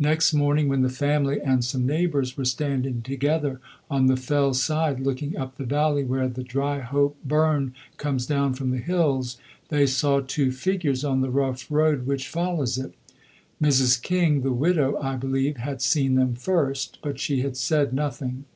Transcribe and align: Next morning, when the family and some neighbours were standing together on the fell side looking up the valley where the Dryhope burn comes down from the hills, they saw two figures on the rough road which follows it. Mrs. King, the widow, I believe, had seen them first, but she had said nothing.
Next 0.00 0.34
morning, 0.34 0.66
when 0.66 0.82
the 0.82 0.88
family 0.88 1.40
and 1.40 1.64
some 1.64 1.86
neighbours 1.86 2.36
were 2.36 2.44
standing 2.44 3.00
together 3.00 3.60
on 3.88 4.06
the 4.08 4.16
fell 4.16 4.52
side 4.52 4.98
looking 4.98 5.36
up 5.36 5.54
the 5.56 5.62
valley 5.64 6.02
where 6.02 6.26
the 6.26 6.42
Dryhope 6.42 7.14
burn 7.24 7.74
comes 7.96 8.26
down 8.26 8.54
from 8.54 8.72
the 8.72 8.78
hills, 8.78 9.36
they 9.68 9.86
saw 9.86 10.18
two 10.20 10.50
figures 10.50 11.04
on 11.04 11.20
the 11.20 11.30
rough 11.30 11.70
road 11.70 12.06
which 12.08 12.26
follows 12.26 12.76
it. 12.76 12.92
Mrs. 13.62 14.02
King, 14.02 14.40
the 14.42 14.50
widow, 14.52 14.98
I 15.00 15.14
believe, 15.14 15.58
had 15.58 15.80
seen 15.80 16.16
them 16.16 16.34
first, 16.34 16.98
but 17.00 17.20
she 17.20 17.42
had 17.42 17.56
said 17.56 17.92
nothing. 17.92 18.46